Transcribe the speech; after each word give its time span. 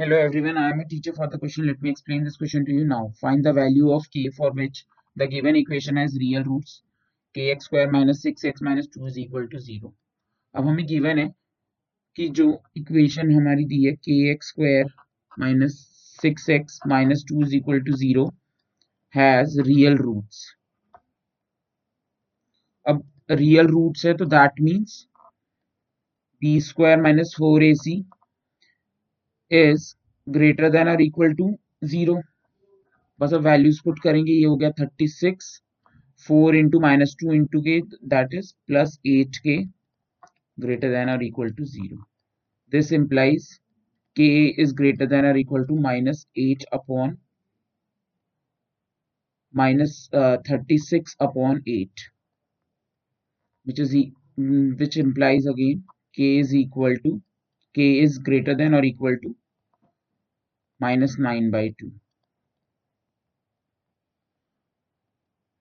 Hello 0.00 0.16
everyone, 0.16 0.56
I 0.56 0.70
am 0.70 0.78
a 0.78 0.84
teacher 0.84 1.12
for 1.12 1.26
the 1.26 1.38
question. 1.38 1.66
Let 1.66 1.82
me 1.82 1.90
explain 1.90 2.22
this 2.22 2.36
question 2.36 2.64
to 2.66 2.72
you 2.72 2.84
now. 2.84 3.10
Find 3.20 3.44
the 3.44 3.52
value 3.52 3.90
of 3.90 4.04
k 4.12 4.28
for 4.30 4.52
which 4.52 4.84
the 5.16 5.26
given 5.26 5.56
equation 5.56 5.96
has 5.96 6.16
real 6.20 6.44
roots 6.44 6.82
kx 7.36 7.62
square 7.62 7.90
minus 7.90 8.24
6x 8.24 8.62
minus 8.62 8.86
2 8.86 9.06
is 9.06 9.18
equal 9.18 9.48
to 9.48 9.58
0. 9.58 9.92
अब 10.54 10.68
हमें 10.68 10.86
given 10.86 11.18
है 11.18 11.26
कि 12.16 12.28
जो 12.40 12.46
equation 12.80 13.32
हमारी 13.36 13.64
दी 13.72 13.82
है 13.86 13.94
kx 14.08 14.50
square 14.52 14.84
minus 15.44 15.74
6x 16.24 16.78
minus 16.92 17.24
2 17.32 17.42
is 17.46 17.56
equal 17.58 17.82
to 17.88 17.96
0 18.02 18.26
has 19.14 19.56
real 19.70 19.98
roots. 20.04 20.44
अब 22.86 23.02
real 23.42 23.72
roots 23.78 24.06
है 24.06 24.14
तो 24.22 24.30
that 24.36 24.62
means 24.68 24.94
b 26.42 26.54
square 26.68 27.02
minus 27.08 27.34
4ac 27.40 27.98
is 29.51 29.93
greater 30.27 30.69
than 30.71 30.89
और 30.89 31.01
इक्वल 31.01 31.33
टू 31.33 31.49
ज़ीरो 31.83 32.21
बस 33.19 33.33
अब 33.33 33.41
वैल्यूज़ 33.47 33.81
पुट 33.85 33.99
करेंगे 34.03 34.31
ये 34.31 34.45
हो 34.45 34.55
गया 34.57 34.69
thirty 34.79 35.07
six 35.07 35.51
four 36.25 36.55
into 36.55 36.79
minus 36.79 37.15
two 37.19 37.33
into 37.33 37.61
k 37.61 37.79
that 38.07 38.33
is 38.33 38.53
plus 38.67 38.99
eight 39.07 39.37
k 39.43 39.57
greater 40.57 40.89
than 40.91 41.09
और 41.09 41.23
equal 41.23 41.51
to 41.53 41.65
zero 41.65 42.03
this 42.71 42.91
implies 42.93 43.53
k 44.15 44.29
is 44.63 44.73
greater 44.75 45.05
than 45.07 45.25
और 45.25 45.37
equal 45.39 45.65
to 45.65 45.79
minus 45.81 46.25
eight 46.37 46.63
upon 46.73 47.17
uh, 49.53 50.37
36 50.39 51.15
upon 51.19 51.61
8 51.67 51.89
which 53.65 53.79
is 53.79 53.95
e 53.95 54.11
which 54.79 54.97
implies 54.97 55.45
again 55.45 55.83
k 56.17 56.39
is 56.39 56.53
equal 56.55 56.95
to 56.97 57.11
k 57.75 57.99
is 58.01 58.17
greater 58.19 58.55
than 58.55 58.73
or 58.73 58.83
equal 58.83 59.17
to 59.19 59.35
minus 60.79 61.17
9 61.17 61.49
by 61.49 61.69
2. 61.79 61.91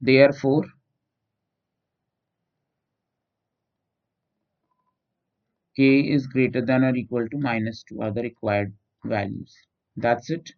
Therefore, 0.02 0.66
k 5.76 6.10
is 6.10 6.26
greater 6.28 6.64
than 6.64 6.82
or 6.82 6.96
equal 6.96 7.28
to 7.28 7.36
minus 7.36 7.82
2 7.82 8.00
are 8.00 8.10
the 8.10 8.22
required 8.22 8.72
values. 9.04 9.54
That's 9.96 10.30
it. 10.30 10.50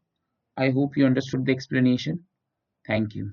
I 0.56 0.70
hope 0.70 0.96
you 0.96 1.06
understood 1.06 1.46
the 1.46 1.52
explanation. 1.52 2.26
Thank 2.86 3.14
you. 3.14 3.32